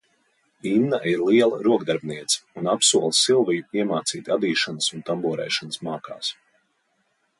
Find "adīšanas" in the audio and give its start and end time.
4.37-4.89